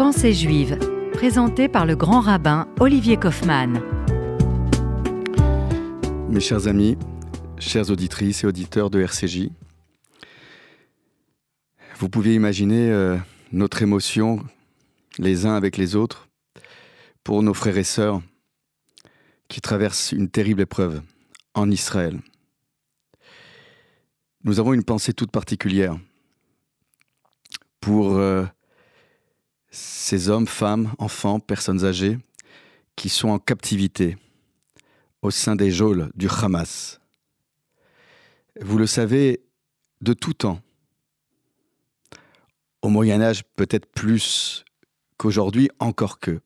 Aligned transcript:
Pensée 0.00 0.32
juive, 0.32 0.78
présentée 1.12 1.68
par 1.68 1.84
le 1.84 1.94
grand 1.94 2.20
rabbin 2.20 2.66
Olivier 2.80 3.18
Kaufmann. 3.18 3.82
Mes 6.30 6.40
chers 6.40 6.68
amis, 6.68 6.96
chères 7.58 7.90
auditrices 7.90 8.42
et 8.42 8.46
auditeurs 8.46 8.88
de 8.88 8.98
RCJ, 9.02 9.50
vous 11.98 12.08
pouvez 12.08 12.34
imaginer 12.34 12.90
euh, 12.90 13.18
notre 13.52 13.82
émotion 13.82 14.42
les 15.18 15.44
uns 15.44 15.54
avec 15.54 15.76
les 15.76 15.96
autres 15.96 16.30
pour 17.22 17.42
nos 17.42 17.52
frères 17.52 17.76
et 17.76 17.84
sœurs 17.84 18.22
qui 19.48 19.60
traversent 19.60 20.12
une 20.12 20.30
terrible 20.30 20.62
épreuve 20.62 21.02
en 21.52 21.70
Israël. 21.70 22.18
Nous 24.44 24.60
avons 24.60 24.72
une 24.72 24.82
pensée 24.82 25.12
toute 25.12 25.30
particulière 25.30 25.98
pour 27.82 28.16
euh, 28.16 28.46
ces 29.70 30.28
hommes, 30.28 30.46
femmes, 30.46 30.92
enfants, 30.98 31.40
personnes 31.40 31.84
âgées 31.84 32.18
qui 32.96 33.08
sont 33.08 33.28
en 33.28 33.38
captivité 33.38 34.16
au 35.22 35.30
sein 35.30 35.56
des 35.56 35.70
geôles 35.70 36.10
du 36.14 36.28
Hamas. 36.28 37.00
Vous 38.60 38.78
le 38.78 38.86
savez, 38.86 39.42
de 40.00 40.12
tout 40.12 40.34
temps, 40.34 40.60
au 42.82 42.88
Moyen 42.88 43.20
Âge 43.20 43.42
peut-être 43.56 43.86
plus 43.86 44.64
qu'aujourd'hui, 45.16 45.70
encore 45.78 46.18
que, 46.18 46.40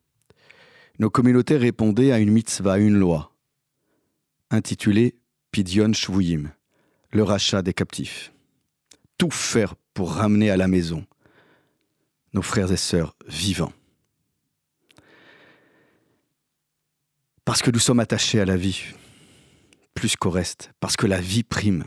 nos 0.98 1.11
communautés 1.11 1.56
répondaient 1.56 2.12
à 2.12 2.19
une 2.19 2.30
mitzvah, 2.30 2.75
à 2.75 2.78
une 2.78 2.98
loi, 2.98 3.33
intitulée 4.50 5.16
Pidion 5.50 5.92
Shvuyim, 5.92 6.52
le 7.12 7.22
rachat 7.22 7.62
des 7.62 7.72
captifs. 7.72 8.33
Tout 9.19 9.30
faire 9.30 9.75
pour 9.95 10.12
ramener 10.12 10.50
à 10.50 10.56
la 10.56 10.69
maison 10.69 11.06
nos 12.34 12.43
frères 12.43 12.73
et 12.73 12.77
sœurs 12.77 13.16
vivants. 13.27 13.73
Parce 17.45 17.62
que 17.62 17.70
nous 17.70 17.78
sommes 17.78 18.00
attachés 18.00 18.41
à 18.41 18.45
la 18.45 18.56
vie, 18.56 18.83
plus 19.95 20.17
qu'au 20.17 20.31
reste, 20.31 20.73
parce 20.81 20.97
que 20.97 21.06
la 21.06 21.20
vie 21.20 21.42
prime. 21.42 21.84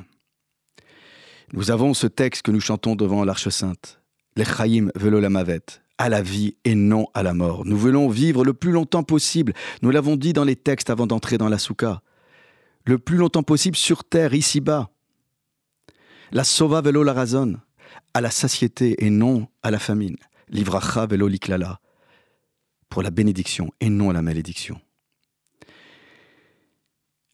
Nous 1.53 1.71
avons 1.71 1.94
ce 1.94 2.08
texte 2.08 2.44
que 2.44 2.52
nous 2.52 2.61
chantons 2.61 2.95
devant 2.95 3.23
l'Arche 3.23 3.49
Sainte, 3.49 4.02
les 4.36 4.45
Chaim 4.45 4.89
velo 4.95 5.19
la 5.19 5.30
mavet, 5.30 5.61
à 5.97 6.09
la 6.09 6.21
vie 6.21 6.55
et 6.64 6.75
non 6.75 7.08
à 7.14 7.23
la 7.23 7.33
mort. 7.33 7.66
Nous 7.66 7.77
voulons 7.77 8.08
vivre 8.08 8.45
le 8.45 8.53
plus 8.53 8.71
longtemps 8.71 9.03
possible. 9.03 9.53
Nous 9.81 9.89
l'avons 9.89 10.16
dit 10.16 10.33
dans 10.33 10.43
les 10.43 10.55
textes 10.55 10.89
avant 10.89 11.08
d'entrer 11.08 11.38
dans 11.38 11.49
la 11.49 11.58
souka. 11.58 12.02
Le 12.86 12.99
plus 12.99 13.17
longtemps 13.17 13.43
possible 13.43 13.75
sur 13.75 14.03
terre, 14.03 14.33
ici-bas. 14.33 14.89
La 16.31 16.43
sova 16.43 16.81
velo 16.81 17.03
la 17.03 17.14
razon, 17.14 17.55
à 18.14 18.21
la 18.21 18.30
satiété 18.30 19.03
et 19.03 19.09
non 19.09 19.47
à 19.64 19.71
la 19.71 19.80
famine. 19.80 20.17
Livracha 20.49 21.05
velo 21.05 21.29
pour 22.89 23.03
la 23.03 23.11
bénédiction 23.11 23.71
et 23.79 23.89
non 23.89 24.11
la 24.11 24.21
malédiction. 24.21 24.79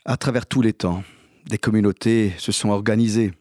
À 0.05 0.17
travers 0.17 0.45
tous 0.45 0.61
les 0.61 0.73
temps, 0.73 1.03
des 1.45 1.57
communautés 1.57 2.33
se 2.37 2.51
sont 2.51 2.69
organisées 2.69 3.33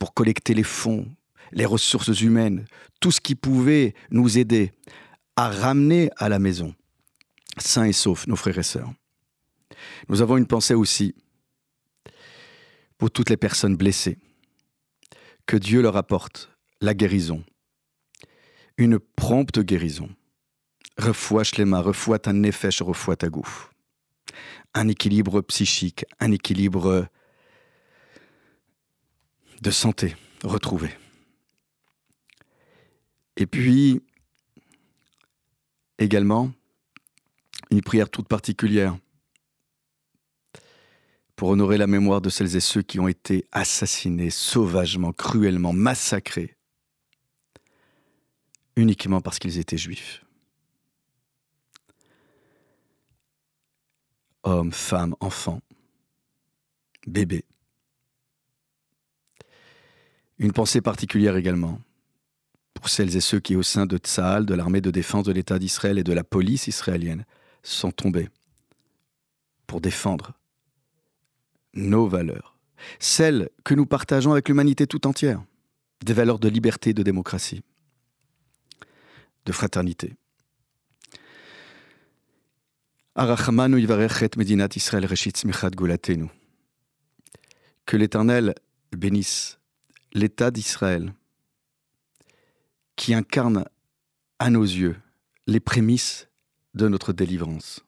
pour 0.00 0.14
collecter 0.14 0.54
les 0.54 0.62
fonds, 0.62 1.06
les 1.52 1.66
ressources 1.66 2.20
humaines, 2.20 2.64
tout 3.00 3.12
ce 3.12 3.20
qui 3.20 3.34
pouvait 3.34 3.94
nous 4.10 4.38
aider 4.38 4.72
à 5.36 5.48
ramener 5.48 6.10
à 6.16 6.28
la 6.28 6.38
maison, 6.38 6.74
sains 7.58 7.84
et 7.84 7.92
saufs, 7.92 8.26
nos 8.26 8.36
frères 8.36 8.58
et 8.58 8.62
sœurs. 8.62 8.92
Nous 10.08 10.22
avons 10.22 10.36
une 10.36 10.46
pensée 10.46 10.74
aussi 10.74 11.14
pour 12.98 13.10
toutes 13.10 13.30
les 13.30 13.36
personnes 13.36 13.76
blessées. 13.76 14.18
Que 15.46 15.56
Dieu 15.56 15.82
leur 15.82 15.96
apporte 15.96 16.50
la 16.80 16.94
guérison, 16.94 17.44
une 18.76 18.98
prompte 18.98 19.60
guérison. 19.60 20.08
Refoua 20.98 21.44
shlema, 21.44 21.80
refoua 21.80 22.18
ta 22.18 22.32
nefesh, 22.32 22.82
refoua 22.82 23.16
ta 23.16 23.28
gouf. 23.28 23.70
Un 24.74 24.88
équilibre 24.88 25.40
psychique, 25.42 26.04
un 26.20 26.32
équilibre 26.32 27.06
de 29.60 29.70
santé 29.70 30.16
retrouvé. 30.44 30.90
Et 33.36 33.46
puis, 33.46 34.02
également, 35.98 36.52
une 37.70 37.80
prière 37.80 38.10
toute 38.10 38.28
particulière 38.28 38.96
pour 41.36 41.48
honorer 41.48 41.78
la 41.78 41.86
mémoire 41.86 42.20
de 42.20 42.28
celles 42.28 42.56
et 42.56 42.60
ceux 42.60 42.82
qui 42.82 43.00
ont 43.00 43.08
été 43.08 43.46
assassinés 43.52 44.30
sauvagement, 44.30 45.12
cruellement, 45.12 45.72
massacrés, 45.72 46.56
uniquement 48.76 49.20
parce 49.20 49.38
qu'ils 49.38 49.58
étaient 49.58 49.78
juifs. 49.78 50.24
Hommes, 54.44 54.72
femmes, 54.72 55.14
enfants, 55.20 55.60
bébés. 57.06 57.44
Une 60.38 60.52
pensée 60.52 60.80
particulière 60.80 61.36
également 61.36 61.80
pour 62.74 62.88
celles 62.88 63.16
et 63.16 63.20
ceux 63.20 63.38
qui, 63.38 63.54
au 63.54 63.62
sein 63.62 63.86
de 63.86 63.96
Tsahal, 63.96 64.44
de 64.44 64.54
l'armée 64.54 64.80
de 64.80 64.90
défense 64.90 65.24
de 65.24 65.32
l'État 65.32 65.58
d'Israël 65.58 65.98
et 65.98 66.04
de 66.04 66.12
la 66.12 66.24
police 66.24 66.66
israélienne, 66.66 67.24
sont 67.62 67.92
tombés 67.92 68.28
pour 69.68 69.80
défendre 69.80 70.32
nos 71.74 72.08
valeurs, 72.08 72.56
celles 72.98 73.48
que 73.64 73.74
nous 73.74 73.86
partageons 73.86 74.32
avec 74.32 74.48
l'humanité 74.48 74.86
tout 74.86 75.06
entière, 75.06 75.42
des 76.04 76.12
valeurs 76.12 76.38
de 76.38 76.48
liberté, 76.48 76.92
de 76.92 77.02
démocratie, 77.02 77.62
de 79.44 79.52
fraternité. 79.52 80.14
Que 87.84 87.96
l'Éternel 87.96 88.54
bénisse 88.92 89.58
l'État 90.14 90.50
d'Israël 90.50 91.12
qui 92.96 93.14
incarne 93.14 93.64
à 94.38 94.50
nos 94.50 94.62
yeux 94.62 94.96
les 95.46 95.60
prémices 95.60 96.28
de 96.74 96.88
notre 96.88 97.12
délivrance. 97.12 97.80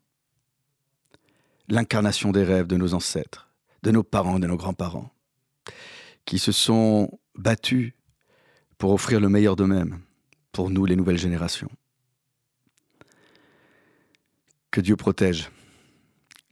L'incarnation 1.68 2.32
des 2.32 2.42
rêves 2.42 2.66
de 2.66 2.76
nos 2.76 2.94
ancêtres, 2.94 3.48
de 3.82 3.90
nos 3.90 4.02
parents, 4.02 4.38
de 4.38 4.46
nos 4.46 4.56
grands-parents, 4.56 5.10
qui 6.24 6.38
se 6.38 6.52
sont 6.52 7.18
battus 7.34 7.92
pour 8.76 8.92
offrir 8.92 9.20
le 9.20 9.28
meilleur 9.28 9.56
d'eux-mêmes 9.56 10.00
pour 10.54 10.70
nous, 10.70 10.86
les 10.86 10.96
nouvelles 10.96 11.18
générations. 11.18 11.70
Que 14.70 14.80
Dieu 14.80 14.96
protège 14.96 15.50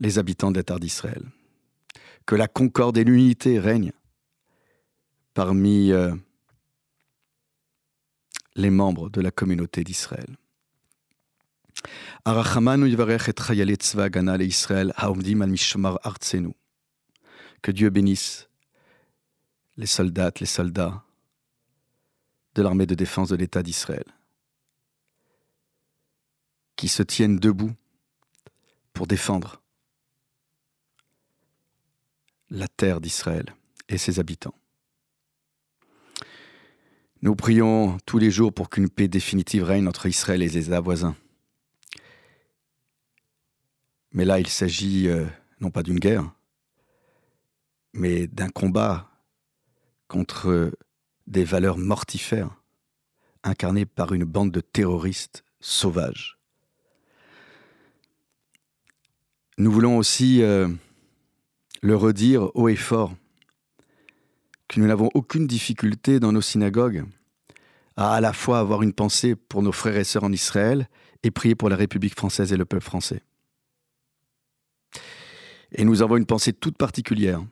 les 0.01 0.19
habitants 0.19 0.51
des 0.51 0.65
terres 0.65 0.81
d'Israël. 0.81 1.23
Que 2.27 2.35
la 2.35 2.49
concorde 2.49 2.99
et 2.99 3.05
l'unité 3.05 3.61
règnent 3.61 3.93
parmi 5.35 5.93
euh, 5.93 6.15
les 8.57 8.71
membres 8.71 9.09
de 9.09 9.21
la 9.21 9.31
communauté 9.31 9.85
d'Israël. 9.85 10.37
Que 17.63 17.71
Dieu 17.71 17.91
bénisse 17.91 18.49
les 19.77 19.87
soldats, 19.87 20.33
les 20.41 20.47
soldats 20.47 21.05
de 22.55 22.63
l'armée 22.63 22.87
de 22.87 22.95
défense 22.95 23.31
de 23.31 23.37
l'État 23.37 23.63
d'Israël, 23.63 24.05
qui 26.77 26.89
se 26.89 27.03
tiennent 27.03 27.39
debout 27.39 27.73
pour 28.93 29.07
défendre 29.07 29.63
la 32.51 32.69
terre 32.69 33.01
d'Israël 33.01 33.55
et 33.89 33.99
ses 33.99 34.21
habitants. 34.21 34.55
Nous 37.23 37.37
prions 37.37 37.99
tous 38.05 38.19
les 38.19 38.31
jours 38.31 38.53
pour 38.53 38.69
qu'une 38.69 38.91
paix 38.91 39.09
définitive 39.09 39.63
règne 39.63 39.87
entre 39.87 40.07
Israël 40.07 40.43
et 40.43 40.49
les 40.49 40.67
États 40.67 40.81
voisins. 40.81 41.17
Mais 44.13 44.25
là, 44.25 44.41
il 44.41 44.49
s'agit 44.49 45.09
euh, 45.09 45.25
non 45.61 45.71
pas 45.71 45.83
d'une 45.83 45.99
guerre, 46.01 46.31
mais 47.95 48.27
d'un 48.27 48.49
combat 48.49 49.09
contre 50.09 50.73
des 51.33 51.45
valeurs 51.45 51.79
mortifères 51.79 52.51
incarnées 53.43 53.87
par 53.87 54.13
une 54.13 54.25
bande 54.25 54.53
de 54.53 54.61
terroristes 54.61 55.45
sauvages. 55.61 56.39
Nous 59.59 59.73
voulons 59.73 59.97
aussi 59.97 60.43
euh, 60.43 60.69
le 61.81 61.97
redire 61.97 62.55
haut 62.55 62.69
et 62.69 62.77
fort 62.77 63.15
que 64.69 64.79
nous 64.79 64.87
n'avons 64.87 65.11
aucune 65.15 65.47
difficulté 65.47 66.21
dans 66.21 66.33
nos 66.33 66.41
synagogues 66.41 67.05
à 67.97 68.15
à 68.15 68.21
la 68.21 68.33
fois 68.33 68.59
avoir 68.59 68.83
une 68.83 68.95
pensée 68.95 69.35
pour 69.35 69.63
nos 69.63 69.73
frères 69.73 69.97
et 69.97 70.05
sœurs 70.05 70.25
en 70.25 70.33
Israël 70.33 70.89
et 71.23 71.31
prier 71.31 71.55
pour 71.55 71.69
la 71.69 71.77
République 71.77 72.17
française 72.17 72.53
et 72.53 72.57
le 72.57 72.65
peuple 72.65 72.85
français. 72.85 73.23
Et 75.73 75.85
nous 75.85 76.03
avons 76.03 76.17
une 76.17 76.27
pensée 76.27 76.53
toute 76.53 76.77
particulière 76.77 77.43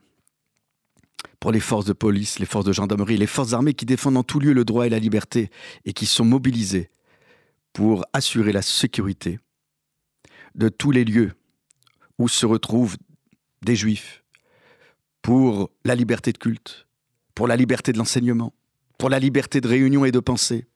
pour 1.41 1.53
les 1.53 1.61
forces 1.61 1.87
de 1.87 1.95
police, 1.95 2.39
les 2.39 2.47
forces 2.47 2.67
de 2.67 2.73
gendarmerie, 2.73 3.17
les 3.17 3.27
forces 3.27 3.55
armées 3.55 3.73
qui 3.73 3.87
défendent 3.87 4.19
en 4.19 4.23
tout 4.23 4.39
lieu 4.39 4.53
le 4.53 4.65
droit 4.65 4.87
et 4.87 4.91
la 4.91 4.99
liberté 4.99 5.51
et 5.87 5.95
qui 5.95 6.05
sont 6.05 6.25
mobilisées 6.25 6.91
pour 7.73 8.05
assurer 8.13 8.53
la 8.53 8.63
sécurité 8.63 9.41
de 10.55 10.69
tous 10.69 10.91
les 10.91 11.05
lieux 11.05 11.33
où 12.19 12.29
se 12.29 12.45
retrouvent 12.45 12.99
des 13.63 13.77
juifs, 13.77 14.23
pour 15.23 15.71
la 15.85 15.95
liberté 15.95 16.33
de 16.33 16.39
culte, 16.39 16.87
pour 17.35 17.47
la 17.47 17.57
liberté 17.57 17.93
de 17.93 17.99
l'enseignement, 17.99 18.53
pour 18.99 19.09
la 19.09 19.19
liberté 19.19 19.61
de 19.61 19.69
réunion 19.69 20.05
et 20.05 20.13
de 20.13 20.21
pensée, 20.21 20.67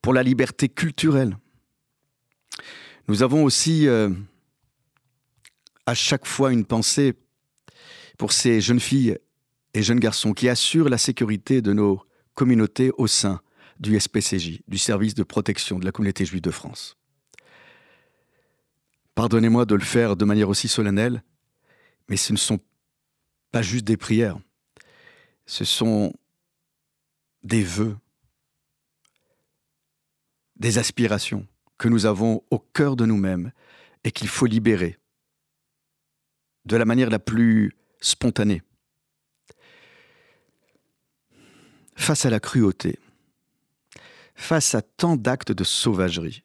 pour 0.00 0.14
la 0.14 0.22
liberté 0.22 0.68
culturelle. 0.68 1.36
Nous 3.08 3.22
avons 3.22 3.44
aussi 3.44 3.88
euh, 3.88 4.10
à 5.84 5.94
chaque 5.94 6.26
fois 6.26 6.52
une 6.52 6.64
pensée 6.64 7.14
pour 8.16 8.32
ces 8.32 8.60
jeunes 8.60 8.80
filles 8.80 9.18
et 9.74 9.82
jeunes 9.82 10.00
garçons 10.00 10.32
qui 10.32 10.48
assurent 10.48 10.88
la 10.88 10.98
sécurité 10.98 11.62
de 11.62 11.72
nos 11.72 12.02
communautés 12.34 12.90
au 12.98 13.06
sein 13.06 13.40
du 13.80 13.98
SPCJ, 13.98 14.60
du 14.68 14.78
service 14.78 15.14
de 15.14 15.22
protection 15.22 15.78
de 15.78 15.84
la 15.84 15.92
communauté 15.92 16.24
juive 16.24 16.40
de 16.40 16.50
France. 16.50 16.96
Pardonnez-moi 19.14 19.66
de 19.66 19.74
le 19.74 19.82
faire 19.82 20.16
de 20.16 20.24
manière 20.24 20.48
aussi 20.48 20.68
solennelle, 20.68 21.22
mais 22.08 22.16
ce 22.16 22.32
ne 22.32 22.38
sont 22.38 22.60
pas 23.50 23.62
juste 23.62 23.84
des 23.84 23.96
prières, 23.96 24.38
ce 25.46 25.64
sont 25.64 26.14
des 27.42 27.62
vœux, 27.62 27.96
des 30.56 30.78
aspirations 30.78 31.46
que 31.76 31.88
nous 31.88 32.06
avons 32.06 32.42
au 32.50 32.58
cœur 32.58 32.96
de 32.96 33.04
nous-mêmes 33.04 33.52
et 34.04 34.12
qu'il 34.12 34.28
faut 34.28 34.46
libérer 34.46 34.98
de 36.64 36.76
la 36.76 36.84
manière 36.84 37.10
la 37.10 37.18
plus 37.18 37.72
spontanée. 38.00 38.62
Face 42.02 42.26
à 42.26 42.30
la 42.30 42.40
cruauté, 42.40 42.98
face 44.34 44.74
à 44.74 44.82
tant 44.82 45.14
d'actes 45.14 45.52
de 45.52 45.62
sauvagerie, 45.62 46.42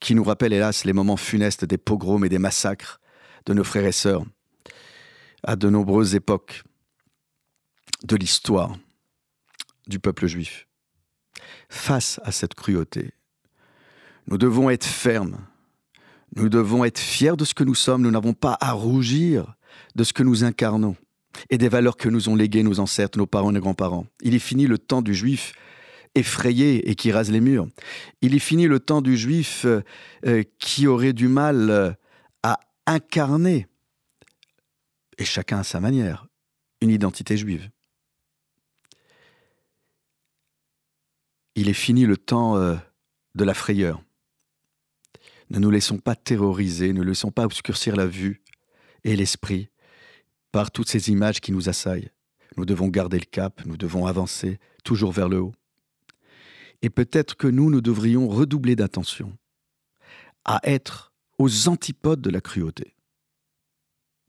qui 0.00 0.14
nous 0.14 0.22
rappellent 0.22 0.52
hélas 0.52 0.84
les 0.84 0.92
moments 0.92 1.16
funestes 1.16 1.64
des 1.64 1.78
pogroms 1.78 2.26
et 2.26 2.28
des 2.28 2.38
massacres 2.38 3.00
de 3.46 3.54
nos 3.54 3.64
frères 3.64 3.86
et 3.86 3.92
sœurs, 3.92 4.22
à 5.44 5.56
de 5.56 5.70
nombreuses 5.70 6.14
époques 6.14 6.62
de 8.02 8.16
l'histoire 8.16 8.76
du 9.86 9.98
peuple 9.98 10.26
juif. 10.26 10.68
Face 11.70 12.20
à 12.24 12.32
cette 12.32 12.52
cruauté, 12.52 13.14
nous 14.26 14.36
devons 14.36 14.68
être 14.68 14.84
fermes, 14.84 15.38
nous 16.36 16.50
devons 16.50 16.84
être 16.84 17.00
fiers 17.00 17.38
de 17.38 17.46
ce 17.46 17.54
que 17.54 17.64
nous 17.64 17.74
sommes, 17.74 18.02
nous 18.02 18.10
n'avons 18.10 18.34
pas 18.34 18.58
à 18.60 18.72
rougir 18.72 19.54
de 19.94 20.04
ce 20.04 20.12
que 20.12 20.22
nous 20.22 20.44
incarnons 20.44 20.96
et 21.50 21.58
des 21.58 21.68
valeurs 21.68 21.96
que 21.96 22.08
nous 22.08 22.28
ont 22.28 22.36
léguées 22.36 22.62
nos 22.62 22.80
ancêtres, 22.80 23.18
nos 23.18 23.26
parents 23.26 23.50
et 23.50 23.54
nos 23.54 23.60
grands-parents. 23.60 24.06
Il 24.22 24.34
est 24.34 24.40
fini 24.40 24.66
le 24.66 24.78
temps 24.78 25.02
du 25.02 25.14
juif 25.14 25.54
effrayé 26.14 26.88
et 26.88 26.94
qui 26.94 27.12
rase 27.12 27.30
les 27.30 27.40
murs. 27.40 27.68
Il 28.20 28.34
est 28.34 28.40
fini 28.40 28.66
le 28.66 28.80
temps 28.80 29.00
du 29.00 29.16
juif 29.16 29.64
euh, 29.64 29.82
euh, 30.26 30.42
qui 30.58 30.86
aurait 30.86 31.12
du 31.12 31.28
mal 31.28 31.70
euh, 31.70 31.92
à 32.42 32.60
incarner, 32.86 33.66
et 35.18 35.24
chacun 35.24 35.58
à 35.58 35.64
sa 35.64 35.80
manière, 35.80 36.26
une 36.80 36.90
identité 36.90 37.36
juive. 37.36 37.68
Il 41.56 41.68
est 41.68 41.74
fini 41.74 42.06
le 42.06 42.16
temps 42.16 42.56
de 42.56 43.44
la 43.44 43.52
frayeur. 43.52 44.00
Ne 45.50 45.58
nous 45.58 45.72
laissons 45.72 45.98
pas 45.98 46.14
terroriser, 46.14 46.92
ne 46.92 47.02
laissons 47.02 47.32
pas 47.32 47.44
obscurcir 47.44 47.96
la 47.96 48.06
vue 48.06 48.42
et 49.02 49.16
l'esprit 49.16 49.70
par 50.52 50.70
toutes 50.70 50.88
ces 50.88 51.10
images 51.10 51.40
qui 51.40 51.52
nous 51.52 51.68
assaillent. 51.68 52.10
Nous 52.56 52.64
devons 52.64 52.88
garder 52.88 53.18
le 53.18 53.24
cap, 53.24 53.64
nous 53.66 53.76
devons 53.76 54.06
avancer 54.06 54.58
toujours 54.84 55.12
vers 55.12 55.28
le 55.28 55.40
haut. 55.40 55.54
Et 56.82 56.90
peut-être 56.90 57.36
que 57.36 57.46
nous, 57.46 57.70
nous 57.70 57.80
devrions 57.80 58.28
redoubler 58.28 58.76
d'attention 58.76 59.36
à 60.44 60.60
être 60.62 61.12
aux 61.38 61.68
antipodes 61.68 62.20
de 62.20 62.30
la 62.30 62.40
cruauté. 62.40 62.94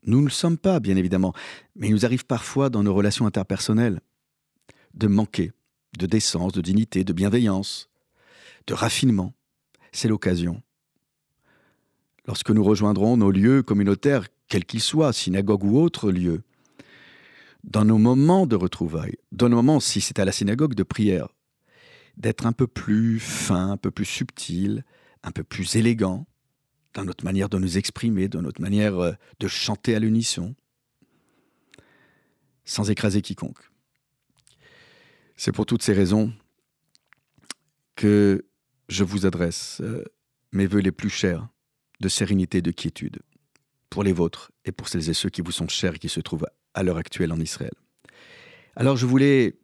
Nous 0.04 0.20
ne 0.20 0.26
le 0.26 0.30
sommes 0.30 0.58
pas, 0.58 0.80
bien 0.80 0.96
évidemment, 0.96 1.34
mais 1.76 1.88
il 1.88 1.92
nous 1.92 2.04
arrive 2.04 2.24
parfois 2.24 2.70
dans 2.70 2.82
nos 2.82 2.94
relations 2.94 3.26
interpersonnelles 3.26 4.00
de 4.94 5.06
manquer 5.06 5.52
de 5.98 6.06
décence, 6.06 6.52
de 6.52 6.60
dignité, 6.60 7.04
de 7.04 7.12
bienveillance, 7.12 7.88
de 8.66 8.74
raffinement. 8.74 9.34
C'est 9.92 10.08
l'occasion. 10.08 10.62
Lorsque 12.26 12.50
nous 12.50 12.62
rejoindrons 12.62 13.16
nos 13.16 13.30
lieux 13.30 13.62
communautaires, 13.62 14.28
quels 14.50 14.66
qu'ils 14.66 14.82
soient, 14.82 15.14
synagogue 15.14 15.64
ou 15.64 15.78
autres 15.78 16.10
lieux, 16.10 16.42
dans 17.64 17.84
nos 17.84 17.98
moments 17.98 18.46
de 18.46 18.56
retrouvailles, 18.56 19.16
dans 19.32 19.48
nos 19.48 19.56
moments, 19.56 19.80
si 19.80 20.00
c'est 20.02 20.18
à 20.18 20.24
la 20.24 20.32
synagogue, 20.32 20.74
de 20.74 20.82
prière, 20.82 21.28
d'être 22.16 22.44
un 22.44 22.52
peu 22.52 22.66
plus 22.66 23.20
fin, 23.20 23.70
un 23.70 23.76
peu 23.76 23.90
plus 23.90 24.04
subtil, 24.04 24.84
un 25.22 25.30
peu 25.30 25.44
plus 25.44 25.76
élégant 25.76 26.26
dans 26.94 27.04
notre 27.04 27.24
manière 27.24 27.48
de 27.48 27.58
nous 27.58 27.78
exprimer, 27.78 28.28
dans 28.28 28.42
notre 28.42 28.60
manière 28.60 28.98
euh, 28.98 29.12
de 29.38 29.46
chanter 29.46 29.94
à 29.94 30.00
l'unisson, 30.00 30.56
sans 32.64 32.90
écraser 32.90 33.22
quiconque. 33.22 33.70
C'est 35.36 35.52
pour 35.52 35.64
toutes 35.64 35.82
ces 35.82 35.92
raisons 35.92 36.32
que 37.94 38.44
je 38.88 39.04
vous 39.04 39.26
adresse 39.26 39.80
euh, 39.82 40.04
mes 40.52 40.66
voeux 40.66 40.80
les 40.80 40.92
plus 40.92 41.10
chers 41.10 41.48
de 42.00 42.08
sérénité 42.08 42.58
et 42.58 42.62
de 42.62 42.72
quiétude 42.72 43.20
pour 43.90 44.04
les 44.04 44.12
vôtres 44.12 44.52
et 44.64 44.72
pour 44.72 44.88
celles 44.88 45.10
et 45.10 45.14
ceux 45.14 45.28
qui 45.28 45.42
vous 45.42 45.52
sont 45.52 45.68
chers 45.68 45.96
et 45.96 45.98
qui 45.98 46.08
se 46.08 46.20
trouvent 46.20 46.46
à 46.74 46.82
l'heure 46.82 46.96
actuelle 46.96 47.32
en 47.32 47.40
Israël. 47.40 47.72
Alors 48.76 48.96
je 48.96 49.04
voulais, 49.04 49.58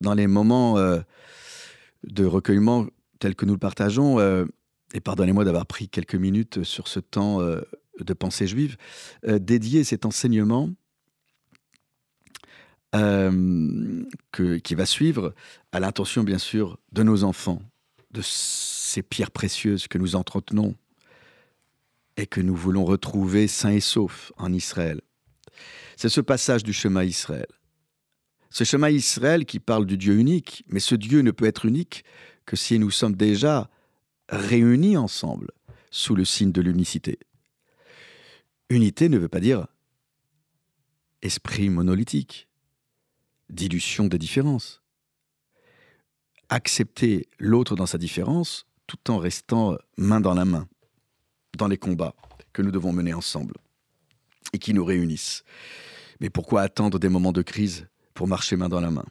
dans 0.00 0.14
les 0.14 0.26
moments 0.26 0.78
euh, 0.78 1.00
de 2.04 2.24
recueillement 2.24 2.86
tel 3.20 3.36
que 3.36 3.44
nous 3.44 3.52
le 3.52 3.58
partageons, 3.58 4.18
euh, 4.18 4.46
et 4.94 5.00
pardonnez-moi 5.00 5.44
d'avoir 5.44 5.66
pris 5.66 5.88
quelques 5.88 6.14
minutes 6.14 6.64
sur 6.64 6.88
ce 6.88 6.98
temps 6.98 7.40
euh, 7.40 7.60
de 8.00 8.14
pensée 8.14 8.46
juive, 8.46 8.76
dédier 9.24 9.84
cet 9.84 10.06
enseignement 10.06 10.70
qui 12.92 14.74
va 14.74 14.86
suivre 14.86 15.34
à 15.72 15.80
l'intention 15.80 16.24
bien 16.24 16.38
sûr 16.38 16.78
de 16.92 17.02
nos 17.02 17.22
enfants, 17.22 17.62
de 18.10 18.22
ces 18.22 19.02
pierres 19.02 19.30
précieuses 19.30 19.88
que 19.88 19.98
nous 19.98 20.16
entretenons 20.16 20.74
et 22.16 22.26
que 22.26 22.40
nous 22.40 22.54
voulons 22.54 22.84
retrouver 22.84 23.48
sains 23.48 23.72
et 23.72 23.80
saufs 23.80 24.32
en 24.36 24.52
Israël. 24.52 25.00
C'est 25.96 26.08
ce 26.08 26.20
passage 26.20 26.62
du 26.62 26.72
chemin 26.72 27.04
Israël. 27.04 27.46
Ce 28.50 28.64
chemin 28.64 28.90
Israël 28.90 29.46
qui 29.46 29.60
parle 29.60 29.86
du 29.86 29.96
Dieu 29.96 30.18
unique, 30.18 30.64
mais 30.68 30.80
ce 30.80 30.94
Dieu 30.94 31.20
ne 31.20 31.30
peut 31.30 31.46
être 31.46 31.64
unique 31.64 32.04
que 32.44 32.56
si 32.56 32.78
nous 32.78 32.90
sommes 32.90 33.16
déjà 33.16 33.70
réunis 34.28 34.96
ensemble 34.96 35.48
sous 35.90 36.14
le 36.14 36.24
signe 36.24 36.52
de 36.52 36.60
l'unicité. 36.60 37.18
Unité 38.68 39.08
ne 39.08 39.18
veut 39.18 39.28
pas 39.28 39.40
dire 39.40 39.66
esprit 41.22 41.70
monolithique, 41.70 42.48
dilution 43.48 44.06
des 44.06 44.18
différences. 44.18 44.82
Accepter 46.48 47.28
l'autre 47.38 47.76
dans 47.76 47.86
sa 47.86 47.96
différence 47.96 48.66
tout 48.86 49.10
en 49.10 49.18
restant 49.18 49.78
main 49.96 50.20
dans 50.20 50.34
la 50.34 50.44
main 50.44 50.68
dans 51.56 51.68
les 51.68 51.78
combats 51.78 52.14
que 52.52 52.62
nous 52.62 52.70
devons 52.70 52.92
mener 52.92 53.14
ensemble 53.14 53.54
et 54.52 54.58
qui 54.58 54.74
nous 54.74 54.84
réunissent. 54.84 55.44
Mais 56.20 56.30
pourquoi 56.30 56.62
attendre 56.62 56.98
des 56.98 57.08
moments 57.08 57.32
de 57.32 57.42
crise 57.42 57.86
pour 58.14 58.28
marcher 58.28 58.56
main 58.56 58.68
dans 58.68 58.80
la 58.80 58.90
main? 58.90 59.06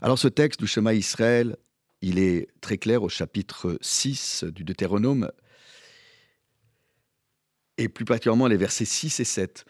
Alors 0.00 0.18
ce 0.18 0.28
texte 0.28 0.60
du 0.60 0.66
chemin 0.66 0.92
Israël, 0.92 1.56
il 2.02 2.18
est 2.18 2.48
très 2.60 2.78
clair 2.78 3.02
au 3.02 3.08
chapitre 3.08 3.78
6 3.80 4.44
du 4.44 4.64
Deutéronome, 4.64 5.30
et 7.78 7.88
plus 7.88 8.04
particulièrement 8.04 8.46
les 8.46 8.56
versets 8.56 8.84
6 8.84 9.20
et 9.20 9.24
7, 9.24 9.64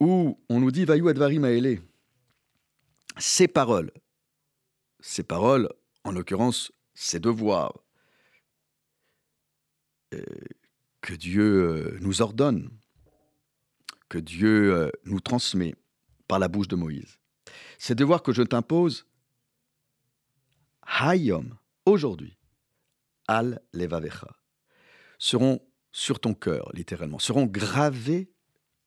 où 0.00 0.38
on 0.48 0.60
nous 0.60 0.70
dit 0.70 0.84
Vayu 0.84 1.08
advarim 1.08 1.44
aele. 1.44 1.80
Ces 3.18 3.48
paroles, 3.48 3.90
ces 5.00 5.22
paroles, 5.22 5.68
en 6.04 6.12
l'occurrence, 6.12 6.72
ces 6.94 7.18
devoirs 7.18 7.74
que 11.00 11.14
Dieu 11.14 11.42
euh, 11.42 11.98
nous 12.00 12.22
ordonne, 12.22 12.70
que 14.08 14.18
Dieu 14.18 14.74
euh, 14.74 14.90
nous 15.04 15.20
transmet, 15.20 15.74
par 16.26 16.38
la 16.38 16.48
bouche 16.48 16.68
de 16.68 16.76
Moïse. 16.76 17.18
Ces 17.78 17.94
devoirs 17.94 18.22
que 18.22 18.32
je 18.32 18.42
t'impose, 18.42 19.06
Hayom, 20.82 21.56
aujourd'hui, 21.86 22.36
Al 23.26 23.62
Levavecha, 23.72 24.36
seront 25.18 25.60
sur 25.90 26.20
ton 26.20 26.34
cœur, 26.34 26.70
littéralement, 26.74 27.18
seront 27.18 27.46
gravés 27.46 28.30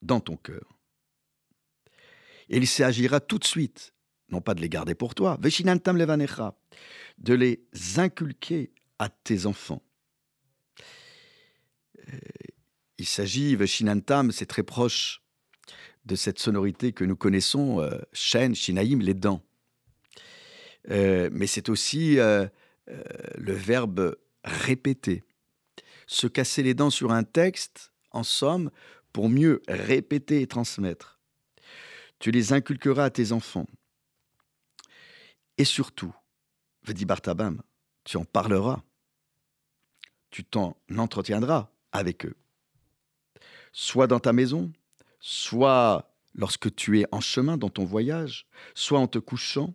dans 0.02 0.20
ton 0.20 0.38
cœur. 0.38 0.78
Et 2.50 2.58
il 2.58 2.68
s'agira 2.68 3.20
tout 3.20 3.40
de 3.40 3.46
suite, 3.46 3.94
non 4.30 4.42
pas 4.42 4.54
de 4.54 4.62
les 4.62 4.70
garder 4.70 4.94
pour 4.94 5.16
toi, 5.16 5.38
Veshinantam 5.42 5.98
Levanecha, 5.98 6.56
de 7.18 7.34
les 7.34 7.66
inculquer 7.98 8.72
à 9.00 9.10
tes 9.10 9.46
enfants. 9.46 9.82
Euh, 12.14 12.18
il 13.02 13.06
s'agit, 13.06 13.56
Veshinantam, 13.56 14.32
c'est 14.32 14.46
très 14.46 14.62
proche 14.62 15.24
de 16.06 16.16
cette 16.16 16.38
sonorité 16.38 16.94
que 16.94 17.04
nous 17.04 17.16
connaissons, 17.16 17.82
euh, 17.82 17.98
chêne, 18.14 18.54
shinaïm, 18.54 19.02
les 19.02 19.16
dents. 19.16 19.42
Euh, 20.92 21.28
mais 21.32 21.48
c'est 21.48 21.70
aussi 21.70 22.20
euh, 22.20 22.46
euh, 22.90 23.04
le 23.40 23.54
verbe 23.54 24.16
répéter. 24.44 25.24
Se 26.06 26.28
casser 26.28 26.62
les 26.62 26.76
dents 26.76 26.92
sur 26.92 27.12
un 27.12 27.24
texte, 27.24 27.92
en 28.12 28.22
somme, 28.22 28.70
pour 29.14 29.30
mieux 29.30 29.64
répéter 29.68 30.44
et 30.44 30.48
transmettre. 30.48 31.20
Tu 32.20 32.30
les 32.30 32.54
inculqueras 32.54 33.06
à 33.06 33.10
tes 33.10 33.32
enfants. 33.32 33.66
Et 35.58 35.66
surtout, 35.66 36.14
dit 36.88 37.06
Bartabam, 37.06 37.64
tu 38.04 38.18
en 38.18 38.26
parleras. 38.26 38.84
Tu 40.30 40.44
t'en 40.44 40.78
entretiendras 40.96 41.72
avec 41.92 42.28
eux. 42.28 42.36
Soit 43.72 44.08
dans 44.08 44.20
ta 44.20 44.34
maison, 44.34 44.72
soit 45.20 46.14
lorsque 46.36 46.74
tu 46.76 47.00
es 47.00 47.06
en 47.12 47.22
chemin 47.22 47.58
dans 47.58 47.70
ton 47.70 47.86
voyage, 47.86 48.48
soit 48.74 49.00
en 49.00 49.08
te 49.08 49.20
couchant 49.20 49.74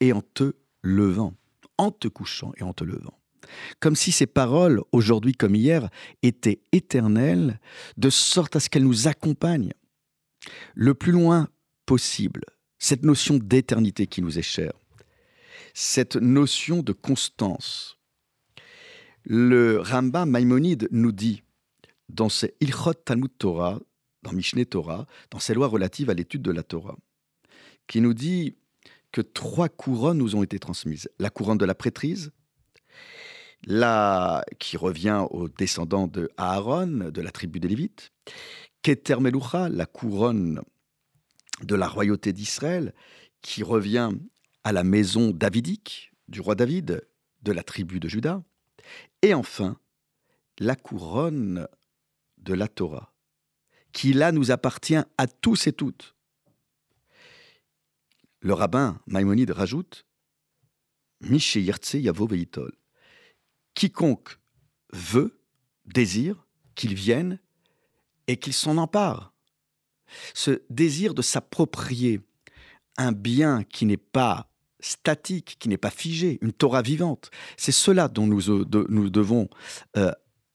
et 0.00 0.12
en 0.12 0.20
te 0.20 0.54
levant. 0.82 1.34
En 1.78 1.90
te 1.90 2.08
couchant 2.08 2.52
et 2.58 2.62
en 2.62 2.72
te 2.72 2.84
levant. 2.84 3.18
Comme 3.80 3.96
si 3.96 4.12
ces 4.12 4.26
paroles, 4.26 4.80
aujourd'hui 4.92 5.32
comme 5.32 5.54
hier, 5.54 5.88
étaient 6.22 6.60
éternelles, 6.72 7.60
de 7.96 8.10
sorte 8.10 8.56
à 8.56 8.60
ce 8.60 8.68
qu'elles 8.68 8.84
nous 8.84 9.08
accompagnent 9.08 9.72
le 10.74 10.94
plus 10.94 11.12
loin 11.12 11.48
possible. 11.86 12.44
Cette 12.78 13.04
notion 13.04 13.36
d'éternité 13.36 14.06
qui 14.06 14.22
nous 14.22 14.38
est 14.38 14.42
chère, 14.42 14.72
cette 15.74 16.16
notion 16.16 16.82
de 16.82 16.92
constance. 16.92 17.98
Le 19.24 19.80
Rambam 19.80 20.30
Maïmonide 20.30 20.88
nous 20.90 21.12
dit 21.12 21.42
dans 22.12 22.28
ses 22.28 22.54
Ilchot 22.60 22.94
Talmud 22.94 23.30
Torah, 23.38 23.80
dans 24.22 24.32
Mishneh 24.32 24.66
Torah, 24.66 25.06
dans 25.30 25.38
ses 25.38 25.54
lois 25.54 25.66
relatives 25.66 26.10
à 26.10 26.14
l'étude 26.14 26.42
de 26.42 26.52
la 26.52 26.62
Torah, 26.62 26.96
qui 27.88 28.00
nous 28.00 28.14
dit 28.14 28.56
que 29.10 29.20
trois 29.20 29.68
couronnes 29.68 30.18
nous 30.18 30.36
ont 30.36 30.42
été 30.42 30.58
transmises. 30.58 31.10
La 31.18 31.30
couronne 31.30 31.58
de 31.58 31.64
la 31.64 31.74
prêtrise, 31.74 32.32
la, 33.64 34.44
qui 34.58 34.76
revient 34.76 35.26
aux 35.30 35.48
descendants 35.48 36.06
de 36.06 36.30
Aaron, 36.36 37.10
de 37.10 37.20
la 37.20 37.30
tribu 37.30 37.60
des 37.60 37.68
Lévites, 37.68 38.12
Keter 38.82 39.20
Melucha, 39.20 39.68
la 39.68 39.86
couronne 39.86 40.62
de 41.62 41.74
la 41.74 41.88
royauté 41.88 42.32
d'Israël, 42.32 42.94
qui 43.40 43.62
revient 43.62 44.10
à 44.64 44.72
la 44.72 44.84
maison 44.84 45.30
davidique 45.30 46.12
du 46.28 46.40
roi 46.40 46.54
David, 46.54 47.02
de 47.42 47.52
la 47.52 47.62
tribu 47.62 48.00
de 48.00 48.08
Juda, 48.08 48.42
et 49.22 49.34
enfin 49.34 49.76
la 50.58 50.76
couronne 50.76 51.66
de 52.42 52.54
la 52.54 52.68
Torah, 52.68 53.12
qui 53.92 54.12
là 54.12 54.32
nous 54.32 54.50
appartient 54.50 55.02
à 55.18 55.26
tous 55.26 55.66
et 55.66 55.72
toutes. 55.72 56.14
Le 58.40 58.54
rabbin 58.54 59.00
Maïmonide 59.06 59.52
rajoute 59.52 60.06
Yavo 61.22 62.26
Veitol. 62.26 62.72
Quiconque 63.74 64.38
veut, 64.92 65.40
désire 65.86 66.46
qu'il 66.74 66.94
vienne 66.94 67.38
et 68.26 68.36
qu'il 68.36 68.52
s'en 68.52 68.76
empare. 68.76 69.32
Ce 70.34 70.62
désir 70.68 71.14
de 71.14 71.22
s'approprier 71.22 72.20
un 72.98 73.12
bien 73.12 73.64
qui 73.64 73.86
n'est 73.86 73.96
pas 73.96 74.50
statique, 74.80 75.56
qui 75.58 75.68
n'est 75.68 75.78
pas 75.78 75.90
figé, 75.90 76.38
une 76.42 76.52
Torah 76.52 76.82
vivante, 76.82 77.30
c'est 77.56 77.72
cela 77.72 78.08
dont 78.08 78.26
nous, 78.26 78.50
euh, 78.50 78.64
devons 78.64 79.48
euh, 79.96 80.12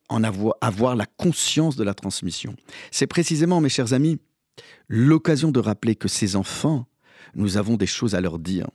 en 0.09 0.23
avoir, 0.23 0.95
la 0.95 1.05
conscience 1.05 1.75
de 1.75 1.83
la 1.83 1.93
transmission. 1.93 2.55
C'est 2.91 3.07
précisément, 3.07 3.61
mes 3.61 3.69
chers 3.69 3.93
amis, 3.93 4.19
l'occasion 4.87 5.51
de 5.51 5.59
rappeler 5.59 5.95
que 5.95 6.07
ces 6.07 6.35
enfants, 6.35 6.87
nous 7.35 7.57
avons 7.57 7.75
des 7.75 7.85
choses 7.85 8.15
à 8.15 8.21
leur 8.21 8.39
dire 8.39 8.67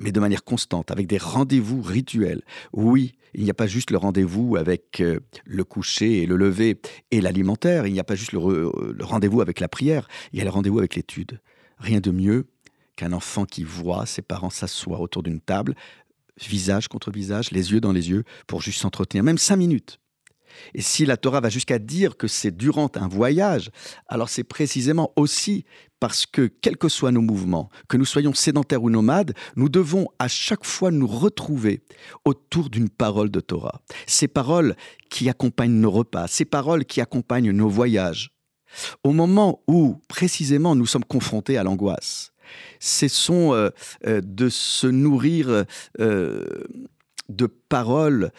mais 0.00 0.12
de 0.12 0.20
manière 0.20 0.44
constante, 0.44 0.90
avec 0.90 1.06
des 1.06 1.18
rendez-vous 1.18 1.82
rituels. 1.82 2.42
Oui, 2.72 3.12
il 3.34 3.44
n'y 3.44 3.50
a 3.50 3.54
pas 3.54 3.66
juste 3.66 3.90
le 3.90 3.98
rendez-vous 3.98 4.56
avec 4.56 5.00
euh, 5.00 5.20
le 5.44 5.62
coucher 5.62 6.22
et 6.22 6.26
le 6.26 6.36
lever 6.36 6.80
et 7.10 7.20
l'alimentaire, 7.20 7.86
il 7.86 7.92
n'y 7.92 8.00
a 8.00 8.04
pas 8.04 8.16
juste 8.16 8.32
le, 8.32 8.40
le 8.40 9.04
rendez-vous 9.04 9.42
avec 9.42 9.60
la 9.60 9.68
prière, 9.68 10.08
il 10.32 10.38
y 10.38 10.42
a 10.42 10.44
le 10.44 10.50
rendez-vous 10.50 10.78
avec 10.78 10.96
l'étude. 10.96 11.40
Rien 11.78 12.00
de 12.00 12.10
mieux 12.10 12.46
qu'un 12.96 13.12
enfant 13.12 13.44
qui 13.44 13.62
voit 13.62 14.06
ses 14.06 14.22
parents 14.22 14.50
s'asseoir 14.50 15.00
autour 15.00 15.22
d'une 15.22 15.40
table, 15.40 15.74
visage 16.40 16.88
contre 16.88 17.10
visage, 17.10 17.50
les 17.50 17.72
yeux 17.72 17.80
dans 17.80 17.92
les 17.92 18.10
yeux, 18.10 18.24
pour 18.46 18.62
juste 18.62 18.80
s'entretenir, 18.80 19.22
même 19.22 19.38
cinq 19.38 19.56
minutes. 19.56 19.99
Et 20.74 20.82
si 20.82 21.04
la 21.06 21.16
Torah 21.16 21.40
va 21.40 21.48
jusqu'à 21.48 21.78
dire 21.78 22.16
que 22.16 22.28
c'est 22.28 22.56
durant 22.56 22.90
un 22.94 23.08
voyage, 23.08 23.70
alors 24.08 24.28
c'est 24.28 24.44
précisément 24.44 25.12
aussi 25.16 25.64
parce 26.00 26.24
que, 26.24 26.46
quels 26.46 26.78
que 26.78 26.88
soient 26.88 27.12
nos 27.12 27.20
mouvements, 27.20 27.68
que 27.88 27.98
nous 27.98 28.06
soyons 28.06 28.32
sédentaires 28.32 28.82
ou 28.82 28.90
nomades, 28.90 29.34
nous 29.54 29.68
devons 29.68 30.08
à 30.18 30.28
chaque 30.28 30.64
fois 30.64 30.90
nous 30.90 31.06
retrouver 31.06 31.82
autour 32.24 32.70
d'une 32.70 32.88
parole 32.88 33.30
de 33.30 33.40
Torah. 33.40 33.82
Ces 34.06 34.26
paroles 34.26 34.74
qui 35.10 35.28
accompagnent 35.28 35.78
nos 35.78 35.90
repas, 35.90 36.26
ces 36.26 36.46
paroles 36.46 36.86
qui 36.86 37.00
accompagnent 37.00 37.52
nos 37.52 37.68
voyages. 37.68 38.32
Au 39.04 39.12
moment 39.12 39.62
où, 39.68 40.00
précisément, 40.08 40.74
nous 40.74 40.86
sommes 40.86 41.04
confrontés 41.04 41.58
à 41.58 41.64
l'angoisse, 41.64 42.32
ce 42.78 43.08
sont 43.08 43.52
euh, 43.52 43.70
euh, 44.06 44.20
de 44.24 44.48
se 44.48 44.86
nourrir 44.86 45.64
euh, 46.00 46.44
de 47.28 47.46
paroles 47.46 48.32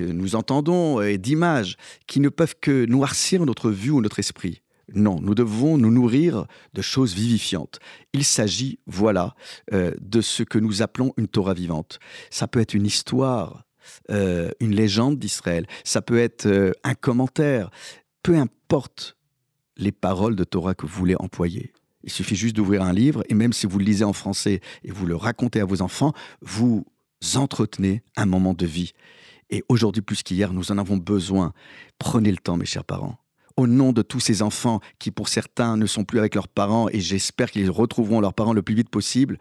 nous 0.00 0.36
entendons 0.36 1.00
et 1.00 1.18
d'images 1.18 1.76
qui 2.06 2.20
ne 2.20 2.28
peuvent 2.28 2.56
que 2.60 2.86
noircir 2.86 3.44
notre 3.46 3.70
vue 3.70 3.90
ou 3.90 4.00
notre 4.00 4.18
esprit. 4.18 4.62
Non, 4.94 5.20
nous 5.20 5.34
devons 5.34 5.76
nous 5.76 5.90
nourrir 5.90 6.46
de 6.72 6.82
choses 6.82 7.14
vivifiantes. 7.14 7.78
Il 8.14 8.24
s'agit, 8.24 8.78
voilà, 8.86 9.34
euh, 9.72 9.92
de 10.00 10.20
ce 10.20 10.42
que 10.42 10.58
nous 10.58 10.80
appelons 10.82 11.12
une 11.16 11.28
Torah 11.28 11.54
vivante. 11.54 11.98
Ça 12.30 12.48
peut 12.48 12.60
être 12.60 12.74
une 12.74 12.86
histoire, 12.86 13.64
euh, 14.10 14.50
une 14.60 14.74
légende 14.74 15.18
d'Israël, 15.18 15.66
ça 15.84 16.00
peut 16.00 16.18
être 16.18 16.46
euh, 16.46 16.72
un 16.84 16.94
commentaire, 16.94 17.70
peu 18.22 18.36
importe 18.36 19.16
les 19.76 19.92
paroles 19.92 20.36
de 20.36 20.44
Torah 20.44 20.74
que 20.74 20.86
vous 20.86 20.98
voulez 20.98 21.16
employer. 21.18 21.72
Il 22.02 22.10
suffit 22.10 22.36
juste 22.36 22.56
d'ouvrir 22.56 22.82
un 22.82 22.92
livre, 22.92 23.22
et 23.28 23.34
même 23.34 23.52
si 23.52 23.66
vous 23.66 23.78
le 23.78 23.84
lisez 23.84 24.04
en 24.04 24.14
français 24.14 24.60
et 24.84 24.90
vous 24.90 25.04
le 25.04 25.16
racontez 25.16 25.60
à 25.60 25.64
vos 25.66 25.82
enfants, 25.82 26.14
vous 26.40 26.86
entretenez 27.34 28.02
un 28.16 28.26
moment 28.26 28.54
de 28.54 28.66
vie. 28.66 28.92
Et 29.50 29.64
aujourd'hui 29.68 30.02
plus 30.02 30.22
qu'hier, 30.22 30.52
nous 30.52 30.72
en 30.72 30.78
avons 30.78 30.96
besoin. 30.96 31.52
Prenez 31.98 32.30
le 32.30 32.36
temps, 32.36 32.56
mes 32.56 32.66
chers 32.66 32.84
parents. 32.84 33.18
Au 33.56 33.66
nom 33.66 33.92
de 33.92 34.02
tous 34.02 34.20
ces 34.20 34.42
enfants 34.42 34.80
qui, 35.00 35.10
pour 35.10 35.28
certains, 35.28 35.76
ne 35.76 35.86
sont 35.86 36.04
plus 36.04 36.20
avec 36.20 36.36
leurs 36.36 36.46
parents, 36.46 36.88
et 36.90 37.00
j'espère 37.00 37.50
qu'ils 37.50 37.70
retrouveront 37.70 38.20
leurs 38.20 38.34
parents 38.34 38.52
le 38.52 38.62
plus 38.62 38.76
vite 38.76 38.88
possible, 38.88 39.36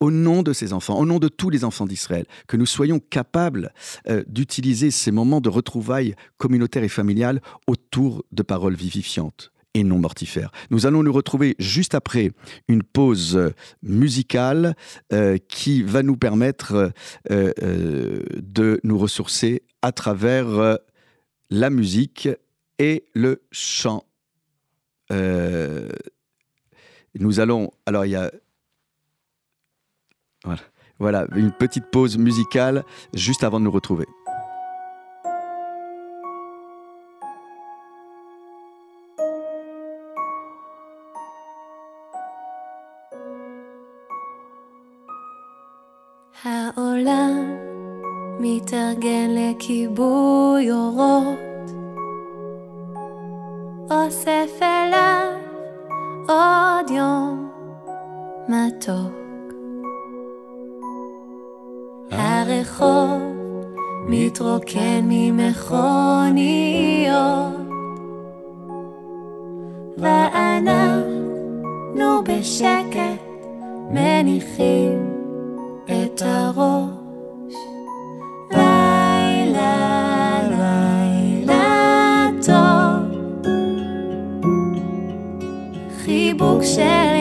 au 0.00 0.10
nom 0.10 0.42
de 0.42 0.52
ces 0.52 0.74
enfants, 0.74 0.98
au 0.98 1.06
nom 1.06 1.18
de 1.18 1.28
tous 1.28 1.48
les 1.48 1.64
enfants 1.64 1.86
d'Israël, 1.86 2.26
que 2.46 2.58
nous 2.58 2.66
soyons 2.66 3.00
capables 3.00 3.72
euh, 4.08 4.22
d'utiliser 4.26 4.90
ces 4.90 5.12
moments 5.12 5.40
de 5.40 5.48
retrouvailles 5.48 6.14
communautaires 6.36 6.84
et 6.84 6.88
familiales 6.88 7.40
autour 7.66 8.22
de 8.32 8.42
paroles 8.42 8.74
vivifiantes 8.74 9.53
et 9.74 9.84
non 9.84 9.98
mortifère. 9.98 10.50
Nous 10.70 10.86
allons 10.86 11.02
nous 11.02 11.12
retrouver 11.12 11.54
juste 11.58 11.94
après 11.94 12.30
une 12.68 12.82
pause 12.82 13.36
euh, 13.36 13.50
musicale 13.82 14.74
euh, 15.12 15.36
qui 15.48 15.82
va 15.82 16.02
nous 16.02 16.16
permettre 16.16 16.92
euh, 17.30 18.22
de 18.36 18.80
nous 18.84 18.98
ressourcer 18.98 19.62
à 19.82 19.92
travers 19.92 20.78
la 21.50 21.70
musique 21.70 22.28
et 22.78 23.04
le 23.14 23.42
chant. 23.50 24.04
nous 25.10 25.90
allons... 27.40 27.70
Alors 27.86 28.06
il 28.06 28.12
y 28.12 28.16
a... 28.16 28.30
Voilà, 30.44 30.60
voilà, 30.98 31.26
une 31.36 31.52
petite 31.52 31.90
pause 31.90 32.18
musicale 32.18 32.84
juste 33.14 33.44
avant 33.44 33.58
de 33.58 33.64
nous 33.64 33.70
retrouver. 33.70 34.04
מתארגן 48.94 49.30
לכיבוי 49.30 50.70
אורות, 50.70 51.70
אוסף 53.90 54.62
אליו 54.62 55.32
עוד 56.28 56.90
יום 56.90 57.50
מתוק. 58.48 59.12
הרחוב 62.10 63.22
מתרוקן 64.06 65.00
ממכוניות, 65.02 66.44
ואנחנו 69.98 70.94
בשקט 72.24 73.22
מניחים 73.90 75.14
את 75.84 76.22
הראש. 76.24 76.93
share. 86.64 87.13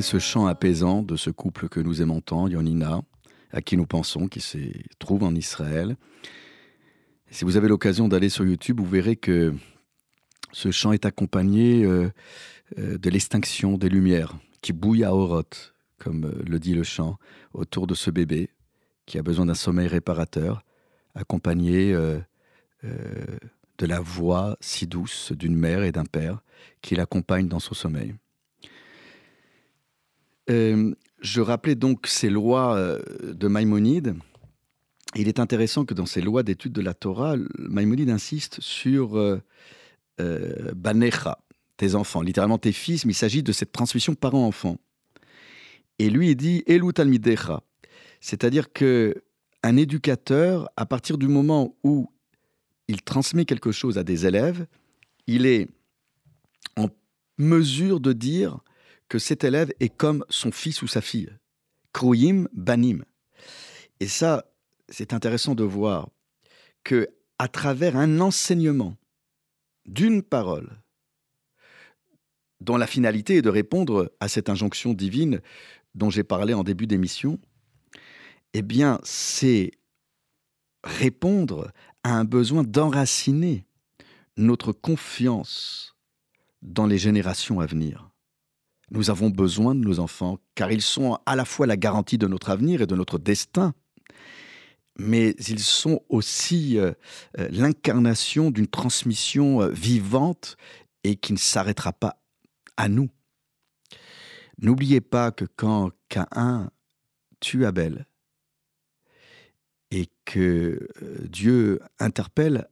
Ce 0.00 0.18
chant 0.18 0.46
apaisant 0.46 1.02
de 1.02 1.16
ce 1.16 1.30
couple 1.30 1.68
que 1.68 1.80
nous 1.80 2.02
aimons 2.02 2.20
tant, 2.20 2.46
Yonina, 2.48 3.02
à 3.52 3.62
qui 3.62 3.76
nous 3.76 3.86
pensons, 3.86 4.28
qui 4.28 4.40
se 4.40 4.58
trouve 4.98 5.24
en 5.24 5.34
Israël, 5.34 5.96
si 7.30 7.44
vous 7.44 7.56
avez 7.56 7.68
l'occasion 7.68 8.08
d'aller 8.08 8.28
sur 8.28 8.44
YouTube, 8.44 8.80
vous 8.80 8.86
verrez 8.86 9.16
que 9.16 9.54
ce 10.52 10.70
chant 10.70 10.92
est 10.92 11.04
accompagné 11.04 11.84
euh, 11.84 12.10
euh, 12.78 12.96
de 12.96 13.10
l'extinction 13.10 13.76
des 13.76 13.88
lumières 13.88 14.34
qui 14.62 14.72
bouillent 14.72 15.04
à 15.04 15.14
Oroth, 15.14 15.74
comme 15.98 16.24
euh, 16.24 16.42
le 16.46 16.58
dit 16.58 16.74
le 16.74 16.84
chant, 16.84 17.18
autour 17.52 17.86
de 17.86 17.94
ce 17.94 18.10
bébé 18.10 18.50
qui 19.04 19.18
a 19.18 19.22
besoin 19.22 19.46
d'un 19.46 19.54
sommeil 19.54 19.88
réparateur, 19.88 20.62
accompagné 21.14 21.94
de 22.82 23.86
la 23.86 24.00
voix 24.00 24.58
si 24.60 24.86
douce 24.86 25.32
d'une 25.32 25.56
mère 25.56 25.82
et 25.82 25.92
d'un 25.92 26.04
père 26.04 26.42
qui 26.82 26.94
l'accompagnent 26.94 27.48
dans 27.48 27.58
son 27.58 27.72
sommeil. 27.72 28.14
Euh, 30.50 30.94
je 31.20 31.40
rappelais 31.40 31.74
donc 31.74 32.06
ces 32.06 32.30
lois 32.30 32.76
euh, 32.76 33.00
de 33.32 33.48
Maïmonide. 33.48 34.14
Il 35.14 35.28
est 35.28 35.40
intéressant 35.40 35.84
que 35.84 35.94
dans 35.94 36.06
ces 36.06 36.20
lois 36.20 36.42
d'étude 36.42 36.72
de 36.72 36.80
la 36.80 36.94
Torah, 36.94 37.34
Maïmonide 37.58 38.10
insiste 38.10 38.60
sur 38.60 39.18
euh, 39.18 39.40
euh, 40.20 40.72
Banecha, 40.74 41.38
tes 41.76 41.94
enfants, 41.94 42.20
littéralement 42.20 42.58
tes 42.58 42.72
fils, 42.72 43.04
mais 43.04 43.12
il 43.12 43.16
s'agit 43.16 43.42
de 43.42 43.52
cette 43.52 43.72
transmission 43.72 44.14
parent-enfant. 44.14 44.78
Et 45.98 46.10
lui, 46.10 46.30
il 46.30 46.36
dit 46.36 46.62
Elu 46.66 46.92
Talmidecha, 46.92 47.62
c'est-à-dire 48.20 48.72
que 48.72 49.22
un 49.62 49.76
éducateur, 49.76 50.68
à 50.76 50.86
partir 50.86 51.18
du 51.18 51.26
moment 51.26 51.76
où 51.82 52.10
il 52.86 53.02
transmet 53.02 53.44
quelque 53.44 53.72
chose 53.72 53.98
à 53.98 54.04
des 54.04 54.26
élèves, 54.26 54.66
il 55.26 55.46
est 55.46 55.68
en 56.76 56.88
mesure 57.38 57.98
de 57.98 58.12
dire 58.12 58.60
que 59.08 59.18
cet 59.18 59.44
élève 59.44 59.72
est 59.80 59.88
comme 59.88 60.24
son 60.28 60.52
fils 60.52 60.82
ou 60.82 60.86
sa 60.86 61.00
fille. 61.00 61.30
Kroyim 61.92 62.48
banim. 62.52 63.04
Et 64.00 64.08
ça, 64.08 64.44
c'est 64.88 65.12
intéressant 65.12 65.54
de 65.54 65.64
voir 65.64 66.10
que 66.84 67.08
à 67.38 67.48
travers 67.48 67.96
un 67.96 68.20
enseignement 68.20 68.96
d'une 69.86 70.22
parole, 70.22 70.82
dont 72.60 72.76
la 72.76 72.86
finalité 72.86 73.36
est 73.36 73.42
de 73.42 73.48
répondre 73.48 74.12
à 74.20 74.28
cette 74.28 74.48
injonction 74.48 74.92
divine 74.92 75.40
dont 75.94 76.10
j'ai 76.10 76.24
parlé 76.24 76.54
en 76.54 76.64
début 76.64 76.86
d'émission, 76.86 77.38
eh 78.54 78.62
bien, 78.62 79.00
c'est 79.04 79.72
répondre 80.84 81.70
à 82.02 82.14
un 82.14 82.24
besoin 82.24 82.64
d'enraciner 82.64 83.64
notre 84.36 84.72
confiance 84.72 85.96
dans 86.62 86.86
les 86.86 86.98
générations 86.98 87.60
à 87.60 87.66
venir. 87.66 88.10
Nous 88.90 89.10
avons 89.10 89.30
besoin 89.30 89.74
de 89.74 89.80
nos 89.80 89.98
enfants 89.98 90.38
car 90.54 90.72
ils 90.72 90.82
sont 90.82 91.18
à 91.26 91.36
la 91.36 91.44
fois 91.44 91.66
la 91.66 91.76
garantie 91.76 92.18
de 92.18 92.26
notre 92.26 92.50
avenir 92.50 92.80
et 92.80 92.86
de 92.86 92.96
notre 92.96 93.18
destin, 93.18 93.74
mais 94.98 95.30
ils 95.48 95.60
sont 95.60 96.02
aussi 96.08 96.78
euh, 96.78 96.92
euh, 97.38 97.48
l'incarnation 97.50 98.50
d'une 98.50 98.66
transmission 98.66 99.62
euh, 99.62 99.68
vivante 99.68 100.56
et 101.04 101.16
qui 101.16 101.32
ne 101.32 101.38
s'arrêtera 101.38 101.92
pas 101.92 102.20
à 102.76 102.88
nous. 102.88 103.10
N'oubliez 104.60 105.00
pas 105.00 105.30
que 105.30 105.44
quand 105.44 105.90
Caïn 106.08 106.70
tue 107.40 107.64
Abel 107.64 108.06
et 109.90 110.08
que 110.24 110.88
Dieu 111.28 111.80
interpelle 112.00 112.68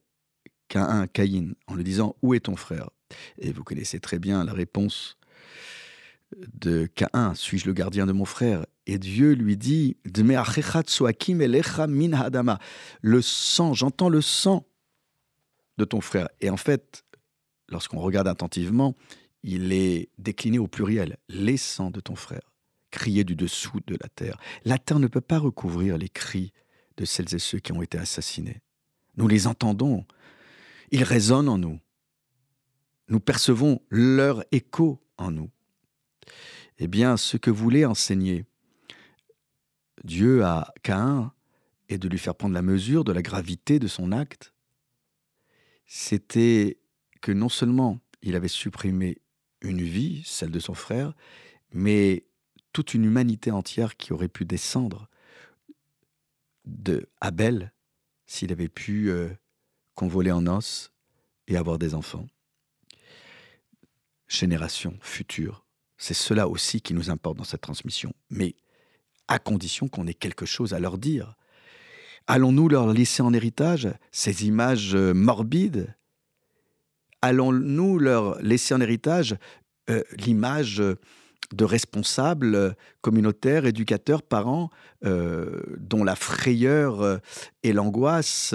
Caïn, 0.69 1.07
Caïn 1.07 1.55
en 1.69 1.75
lui 1.77 1.85
disant 1.85 2.17
Où 2.23 2.35
est 2.35 2.41
ton 2.41 2.57
frère? 2.57 2.91
Et 3.39 3.53
vous 3.53 3.63
connaissez 3.63 4.01
très 4.01 4.19
bien 4.19 4.45
la 4.45 4.53
réponse 4.53 5.17
de 6.55 6.87
Caïn 6.87 7.35
Suis-je 7.35 7.67
le 7.67 7.73
gardien 7.73 8.07
de 8.07 8.13
mon 8.13 8.25
frère? 8.25 8.67
Et 8.87 8.99
Dieu 8.99 9.33
lui 9.33 9.57
dit 9.57 9.97
min 10.17 12.13
hadama. 12.13 12.59
Le 13.01 13.23
sang, 13.23 13.75
j'entends 13.75 14.09
le 14.09 14.21
sang 14.21 14.67
de 15.79 15.85
ton 15.85 16.01
frère. 16.01 16.29
Et 16.41 16.51
en 16.51 16.57
fait, 16.57 17.05
lorsqu'on 17.69 18.01
regarde 18.01 18.29
attentivement, 18.29 18.95
il 19.43 19.73
est 19.73 20.11
décliné 20.19 20.59
au 20.59 20.67
pluriel 20.67 21.17
les 21.29 21.57
sangs 21.57 21.91
de 21.91 22.01
ton 22.01 22.17
frère, 22.17 22.53
criés 22.91 23.25
du 23.25 23.37
dessous 23.37 23.81
de 23.87 23.97
la 24.01 24.09
terre. 24.09 24.39
La 24.65 24.79
terre 24.79 24.99
ne 24.99 25.07
peut 25.07 25.21
pas 25.21 25.39
recouvrir 25.39 25.99
les 25.99 26.09
cris 26.09 26.53
de 26.97 27.05
celles 27.05 27.35
et 27.35 27.39
ceux 27.39 27.59
qui 27.59 27.73
ont 27.73 27.83
été 27.83 27.99
assassinés. 27.99 28.63
Nous 29.17 29.29
les 29.29 29.47
entendons, 29.47 30.05
ils 30.91 31.05
résonnent 31.05 31.49
en 31.49 31.59
nous. 31.59 31.81
Nous 33.09 33.21
percevons 33.21 33.81
leur 33.91 34.45
écho 34.51 35.01
en 35.17 35.31
nous. 35.31 35.51
Eh 36.79 36.89
bien, 36.89 37.17
ce 37.17 37.37
que 37.37 37.51
voulait 37.51 37.85
enseigner 37.85 38.45
Dieu 40.05 40.45
à 40.45 40.73
Caïn 40.83 41.33
et 41.89 41.99
de 41.99 42.09
lui 42.09 42.19
faire 42.19 42.35
prendre 42.35 42.55
la 42.55 42.63
mesure 42.63 43.05
de 43.05 43.13
la 43.13 43.23
gravité 43.23 43.79
de 43.79 43.87
son 43.87 44.13
acte, 44.13 44.53
c'était 45.87 46.79
que 47.21 47.33
non 47.33 47.49
seulement 47.49 48.01
il 48.23 48.37
avait 48.37 48.49
supprimé 48.49 49.19
une 49.61 49.83
vie, 49.83 50.23
celle 50.25 50.51
de 50.51 50.59
son 50.59 50.75
frère, 50.75 51.15
mais 51.73 52.27
toute 52.73 52.95
une 52.95 53.05
humanité 53.05 53.51
entière 53.51 53.97
qui 53.97 54.13
aurait 54.13 54.29
pu 54.29 54.45
descendre 54.45 55.09
de 56.65 57.09
Abel 57.21 57.73
s'il 58.27 58.53
avait 58.53 58.69
pu 58.69 59.11
euh, 59.11 59.31
convoler 59.95 60.33
en 60.33 60.47
os 60.47 60.93
et 61.47 61.57
avoir 61.57 61.79
des 61.79 61.95
enfants. 61.95 62.27
Génération 64.29 64.99
future, 65.01 65.66
c'est 65.99 66.15
cela 66.15 66.49
aussi 66.49 66.81
qui 66.81 66.95
nous 66.95 67.11
importe 67.11 67.39
dans 67.39 67.45
cette 67.45 67.61
transmission, 67.61 68.13
mais 68.31 68.55
à 69.29 69.39
condition 69.39 69.89
qu'on 69.89 70.07
ait 70.07 70.15
quelque 70.15 70.47
chose 70.47 70.75
à 70.75 70.79
leur 70.79 70.99
dire. 70.99 71.35
Allons-nous 72.27 72.69
leur 72.69 72.93
laisser 72.93 73.23
en 73.23 73.33
héritage 73.33 73.89
ces 74.11 74.47
images 74.47 74.95
euh, 74.95 75.15
morbides? 75.15 75.95
Allons-nous 77.23 77.99
leur 77.99 78.41
laisser 78.43 78.75
en 78.75 78.81
héritage 78.81 79.37
euh, 79.91 80.03
l'image 80.19 80.83
de 81.53 81.65
responsables 81.65 82.75
communautaires, 83.01 83.67
éducateurs, 83.67 84.23
parents, 84.23 84.71
euh, 85.05 85.63
dont 85.79 86.03
la 86.03 86.17
frayeur 86.17 87.21
et 87.63 87.73
l'angoisse 87.73 88.55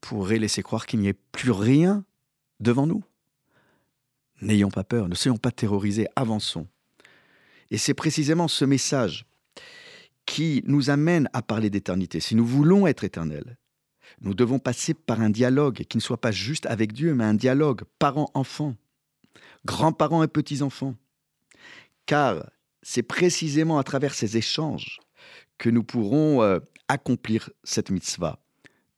pourraient 0.00 0.38
laisser 0.38 0.62
croire 0.62 0.86
qu'il 0.86 1.00
n'y 1.00 1.08
ait 1.08 1.18
plus 1.32 1.50
rien 1.50 2.04
devant 2.60 2.86
nous? 2.86 3.04
N'ayons 4.40 4.70
pas 4.70 4.84
peur, 4.84 5.08
ne 5.08 5.14
soyons 5.14 5.36
pas 5.36 5.50
terrorisés, 5.50 6.06
avançons. 6.16 6.66
Et 7.70 7.78
c'est 7.78 7.94
précisément 7.94 8.48
ce 8.48 8.64
message 8.64 9.26
qui 10.26 10.62
nous 10.66 10.90
amène 10.90 11.28
à 11.32 11.42
parler 11.42 11.70
d'éternité. 11.70 12.20
Si 12.20 12.34
nous 12.34 12.46
voulons 12.46 12.86
être 12.86 13.04
éternels, 13.04 13.56
nous 14.20 14.34
devons 14.34 14.58
passer 14.58 14.94
par 14.94 15.20
un 15.20 15.30
dialogue 15.30 15.84
qui 15.88 15.96
ne 15.96 16.02
soit 16.02 16.20
pas 16.20 16.30
juste 16.30 16.66
avec 16.66 16.92
Dieu, 16.92 17.14
mais 17.14 17.24
un 17.24 17.34
dialogue 17.34 17.82
parents-enfants, 17.98 18.76
grands-parents 19.64 20.22
et 20.22 20.28
petits-enfants. 20.28 20.94
Car 22.06 22.50
c'est 22.82 23.02
précisément 23.02 23.78
à 23.78 23.84
travers 23.84 24.14
ces 24.14 24.36
échanges 24.36 25.00
que 25.58 25.68
nous 25.68 25.82
pourrons 25.82 26.42
euh, 26.42 26.60
accomplir 26.88 27.50
cette 27.64 27.90
mitzvah. 27.90 28.38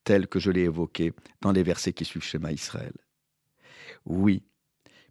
tel 0.05 0.27
que 0.27 0.39
je 0.39 0.51
l'ai 0.51 0.63
évoqué 0.63 1.13
dans 1.41 1.53
les 1.53 1.63
versets 1.63 1.93
qui 1.93 2.05
suivent 2.05 2.25
Shema 2.25 2.53
Israël. 2.53 2.95
Oui, 4.07 4.43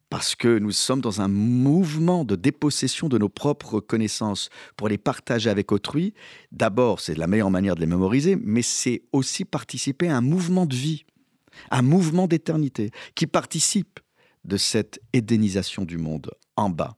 parce 0.10 0.36
que 0.36 0.58
nous 0.58 0.72
sommes 0.72 1.02
dans 1.02 1.22
un 1.22 1.28
mouvement 1.28 2.26
de 2.26 2.36
dépossession 2.36 3.10
de 3.10 3.18
nos 3.18 3.30
propres 3.30 3.80
connaissances 3.80 4.50
pour 4.76 4.90
les 4.90 4.98
partager 4.98 5.50
avec 5.50 5.72
autrui. 5.72 6.14
D'abord, 6.52 7.00
c'est 7.00 7.16
la 7.16 7.28
meilleure 7.28 7.52
manière 7.52 7.76
de 7.76 7.82
les 7.82 7.88
mémoriser, 7.88 8.36
mais 8.36 8.64
c'est 8.64 9.04
aussi 9.14 9.46
participer 9.46 10.10
à 10.10 10.18
un 10.18 10.22
mouvement 10.22 10.66
de 10.66 10.76
vie, 10.76 11.06
un 11.70 11.84
mouvement 11.84 12.28
d'éternité 12.28 12.92
qui 13.16 13.28
participe 13.28 14.00
de 14.46 14.58
cette 14.58 15.00
édénisation 15.14 15.86
du 15.86 15.98
monde 15.98 16.32
en 16.56 16.70
bas. 16.70 16.98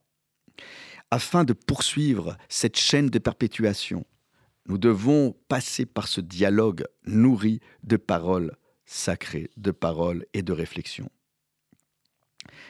Afin 1.10 1.44
de 1.44 1.52
poursuivre 1.52 2.38
cette 2.48 2.78
chaîne 2.78 3.10
de 3.10 3.18
perpétuation, 3.18 4.06
nous 4.66 4.78
devons 4.78 5.36
passer 5.48 5.84
par 5.84 6.08
ce 6.08 6.22
dialogue 6.22 6.84
nourri 7.04 7.60
de 7.82 7.96
paroles 7.96 8.56
sacrées, 8.86 9.50
de 9.58 9.70
paroles 9.72 10.24
et 10.32 10.42
de 10.42 10.52
réflexions. 10.52 11.10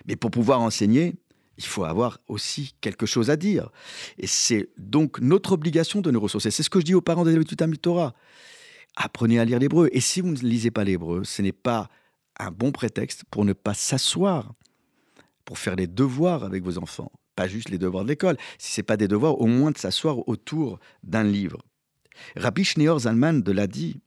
Mais 0.07 0.17
pour 0.17 0.31
pouvoir 0.31 0.61
enseigner, 0.61 1.15
il 1.59 1.65
faut 1.65 1.85
avoir 1.85 2.19
aussi 2.29 2.75
quelque 2.81 3.07
chose 3.07 3.31
à 3.31 3.37
dire. 3.37 3.71
Et 4.19 4.27
c'est 4.27 4.71
donc 4.79 5.21
notre 5.21 5.53
obligation 5.53 6.01
de 6.01 6.11
nous 6.11 6.21
ressourcer. 6.21 6.51
C'est 6.51 6.63
ce 6.63 6.71
que 6.71 6.81
je 6.81 6.85
dis 6.85 6.95
aux 6.95 7.01
parents 7.01 7.25
des 7.25 7.35
études 7.35 7.63
du 7.63 7.79
Torah. 7.79 8.15
Apprenez 8.97 9.39
à 9.39 9.45
lire 9.45 9.59
l'hébreu. 9.59 9.89
Et 9.93 10.01
si 10.01 10.21
vous 10.21 10.31
ne 10.31 10.39
lisez 10.39 10.71
pas 10.71 10.85
l'hébreu, 10.85 11.25
ce 11.25 11.43
n'est 11.43 11.53
pas 11.53 11.89
un 12.39 12.51
bon 12.51 12.73
prétexte 12.73 13.25
pour 13.31 13.45
ne 13.45 13.53
pas 13.53 13.75
s'asseoir, 13.75 14.55
pour 15.45 15.59
faire 15.59 15.77
les 15.77 15.87
devoirs 15.87 16.45
avec 16.45 16.63
vos 16.63 16.79
enfants. 16.79 17.13
Pas 17.37 17.49
juste 17.49 17.69
les 17.69 17.79
devoirs 17.79 18.05
de 18.05 18.09
l'école. 18.09 18.37
Si 18.59 18.73
ce 18.73 18.81
n'est 18.81 18.85
pas 18.85 18.97
des 18.97 19.09
devoirs, 19.09 19.41
au 19.41 19.47
moins 19.47 19.71
de 19.71 19.79
s'asseoir 19.79 20.29
autour 20.29 20.79
d'un 21.03 21.25
livre. 21.25 21.63
Rabbi 22.37 22.65
Schneor 22.65 23.01
Zalman 23.01 23.41
de 23.41 23.53
l'Adi 23.53 24.01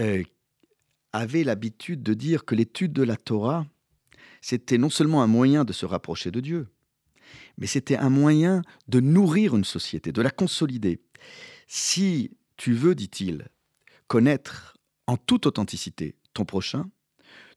euh, 0.00 0.22
avait 1.12 1.44
l'habitude 1.44 2.02
de 2.02 2.12
dire 2.12 2.44
que 2.44 2.54
l'étude 2.54 2.92
de 2.92 3.02
la 3.02 3.16
Torah 3.16 3.66
c'était 4.44 4.76
non 4.76 4.90
seulement 4.90 5.22
un 5.22 5.26
moyen 5.26 5.64
de 5.64 5.72
se 5.72 5.86
rapprocher 5.86 6.30
de 6.30 6.40
Dieu, 6.40 6.68
mais 7.56 7.66
c'était 7.66 7.96
un 7.96 8.10
moyen 8.10 8.60
de 8.88 9.00
nourrir 9.00 9.56
une 9.56 9.64
société, 9.64 10.12
de 10.12 10.20
la 10.20 10.28
consolider. 10.28 11.00
Si 11.66 12.30
tu 12.58 12.74
veux, 12.74 12.94
dit-il, 12.94 13.48
connaître 14.06 14.76
en 15.06 15.16
toute 15.16 15.46
authenticité 15.46 16.16
ton 16.34 16.44
prochain, 16.44 16.90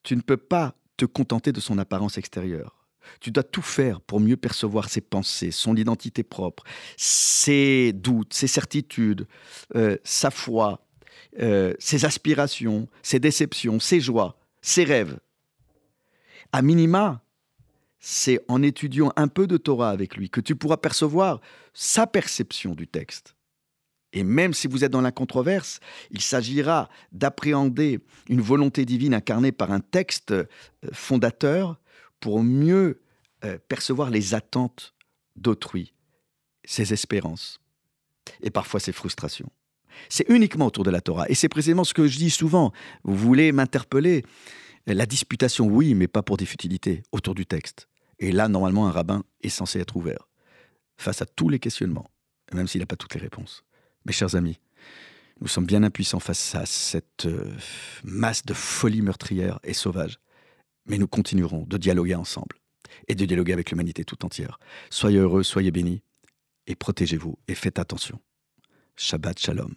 tu 0.02 0.16
ne 0.16 0.22
peux 0.22 0.38
pas 0.38 0.76
te 0.96 1.04
contenter 1.04 1.52
de 1.52 1.60
son 1.60 1.78
apparence 1.78 2.18
extérieure. 2.18 2.88
Tu 3.20 3.32
dois 3.32 3.44
tout 3.44 3.62
faire 3.62 4.00
pour 4.00 4.22
mieux 4.22 4.38
percevoir 4.38 4.88
ses 4.88 5.02
pensées, 5.02 5.52
son 5.52 5.76
identité 5.76 6.24
propre, 6.24 6.64
ses 6.96 7.92
doutes, 7.92 8.34
ses 8.34 8.48
certitudes, 8.48 9.28
euh, 9.76 9.98
sa 10.06 10.32
foi, 10.32 10.88
euh, 11.42 11.74
ses 11.80 12.06
aspirations, 12.06 12.88
ses 13.04 13.20
déceptions, 13.20 13.82
ses 13.82 14.00
joies, 14.00 14.40
ses 14.62 14.86
rêves. 14.86 15.20
À 16.52 16.62
minima, 16.62 17.22
c'est 18.00 18.40
en 18.48 18.62
étudiant 18.62 19.12
un 19.16 19.28
peu 19.28 19.48
de 19.48 19.58
Torah 19.58 19.90
avec 19.90 20.16
lui 20.16 20.30
que 20.30 20.42
tu 20.42 20.56
pourras 20.56 20.78
percevoir 20.78 21.42
sa 21.74 22.08
perception 22.08 22.76
du 22.76 22.88
texte. 22.88 23.36
Et 24.14 24.24
même 24.24 24.54
si 24.54 24.68
vous 24.68 24.84
êtes 24.84 24.92
dans 24.92 25.02
la 25.02 25.12
controverse, 25.12 25.80
il 26.12 26.22
s'agira 26.22 26.90
d'appréhender 27.12 28.00
une 28.30 28.42
volonté 28.42 28.86
divine 28.86 29.14
incarnée 29.14 29.52
par 29.52 29.72
un 29.72 29.82
texte 29.82 30.32
euh, 30.32 30.46
fondateur 30.94 31.78
pour 32.20 32.42
mieux 32.42 33.02
euh, 33.44 33.58
percevoir 33.68 34.10
les 34.10 34.34
attentes 34.34 34.96
d'autrui, 35.36 35.94
ses 36.64 36.94
espérances 36.94 37.60
et 38.42 38.50
parfois 38.50 38.80
ses 38.80 38.94
frustrations. 38.94 39.52
C'est 40.10 40.30
uniquement 40.30 40.68
autour 40.68 40.84
de 40.84 40.92
la 40.92 41.02
Torah. 41.02 41.26
Et 41.30 41.36
c'est 41.36 41.50
précisément 41.50 41.84
ce 41.84 41.94
que 41.94 42.08
je 42.08 42.18
dis 42.18 42.30
souvent. 42.30 42.72
Vous 43.04 43.16
voulez 43.16 43.52
m'interpeller 43.52 44.24
la 44.94 45.06
disputation, 45.06 45.68
oui, 45.68 45.96
mais 45.96 46.08
pas 46.08 46.24
pour 46.24 46.38
des 46.38 46.46
futilités, 46.46 47.04
autour 47.12 47.36
du 47.36 47.46
texte. 47.46 47.88
Et 48.20 48.32
là, 48.32 48.48
normalement, 48.48 48.88
un 48.88 48.92
rabbin 48.92 49.24
est 49.42 49.50
censé 49.50 49.80
être 49.80 49.96
ouvert 49.96 50.28
face 50.98 51.22
à 51.22 51.26
tous 51.26 51.50
les 51.50 51.60
questionnements, 51.60 52.10
même 52.54 52.68
s'il 52.68 52.80
n'a 52.80 52.88
pas 52.88 52.96
toutes 52.96 53.14
les 53.14 53.22
réponses. 53.22 53.64
Mes 54.06 54.14
chers 54.14 54.36
amis, 54.36 54.60
nous 55.40 55.48
sommes 55.48 55.66
bien 55.66 55.84
impuissants 55.84 56.20
face 56.20 56.56
à 56.56 56.66
cette 56.66 57.26
euh, 57.26 57.54
masse 58.04 58.44
de 58.46 58.54
folie 58.54 59.02
meurtrière 59.02 59.60
et 59.64 59.74
sauvage. 59.74 60.20
Mais 60.88 60.98
nous 60.98 61.08
continuerons 61.08 61.66
de 61.68 61.78
dialoguer 61.78 62.16
ensemble 62.16 62.58
et 63.08 63.16
de 63.16 63.26
dialoguer 63.26 63.54
avec 63.54 63.70
l'humanité 63.70 64.04
tout 64.06 64.26
entière. 64.26 64.58
Soyez 64.90 65.20
heureux, 65.20 65.44
soyez 65.44 65.70
bénis 65.70 66.02
et 66.66 66.76
protégez-vous 66.76 67.38
et 67.48 67.56
faites 67.56 67.78
attention. 67.78 68.20
Shabbat 68.96 69.38
Shalom. 69.38 69.76